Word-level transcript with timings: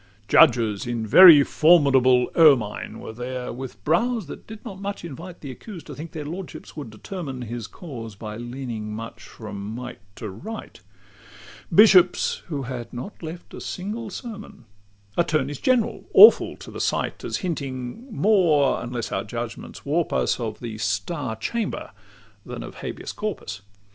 LXIX 0.23 0.27
Judges 0.31 0.87
in 0.87 1.05
very 1.05 1.43
formidable 1.43 2.31
ermine 2.35 2.99
Were 2.99 3.13
there, 3.13 3.53
with 3.53 3.83
brows 3.83 4.25
that 4.25 4.47
did 4.47 4.65
not 4.65 4.81
much 4.81 5.05
invite 5.05 5.41
The 5.41 5.51
accused 5.51 5.85
to 5.85 5.93
think 5.93 6.11
their 6.11 6.25
lordships 6.25 6.75
would 6.75 6.89
determine 6.89 7.43
His 7.43 7.67
cause 7.67 8.15
by 8.15 8.35
leaning 8.37 8.95
much 8.95 9.21
from 9.21 9.63
might 9.75 9.99
to 10.15 10.27
right: 10.31 10.79
Bishops, 11.71 12.41
who 12.47 12.63
had 12.63 12.91
not 12.91 13.21
left 13.21 13.53
a 13.53 13.61
single 13.61 14.09
sermon: 14.09 14.65
Attorneys 15.17 15.59
general, 15.59 16.05
awful 16.15 16.57
to 16.57 16.71
the 16.71 16.81
sight, 16.81 17.23
As 17.23 17.37
hinting 17.45 18.07
more 18.11 18.81
(unless 18.81 19.11
our 19.11 19.23
judgments 19.23 19.85
warp 19.85 20.11
us) 20.13 20.39
Of 20.39 20.61
the 20.61 20.79
"Star 20.79 21.35
Chamber" 21.35 21.91
than 22.43 22.63
of 22.63 22.77
"Habeas 22.77 23.11
Corpus." 23.11 23.61